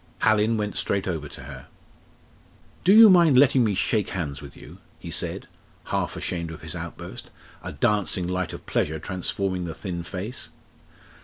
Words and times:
Hallin 0.21 0.57
went 0.57 0.75
straight 0.77 1.07
over 1.07 1.29
to 1.29 1.41
her. 1.43 1.67
"Do 2.83 2.91
you 2.91 3.07
mind 3.07 3.37
letting 3.37 3.63
me 3.63 3.75
shake 3.75 4.09
hands 4.09 4.41
with 4.41 4.57
you?" 4.57 4.79
he 4.97 5.11
said, 5.11 5.47
half 5.83 6.17
ashamed 6.17 6.49
of 6.49 6.61
his 6.63 6.75
outburst, 6.75 7.29
a 7.61 7.71
dancing 7.71 8.27
light 8.27 8.51
of 8.51 8.65
pleasure 8.65 8.97
transforming 8.97 9.65
the 9.65 9.75
thin 9.75 10.01
face. 10.01 10.49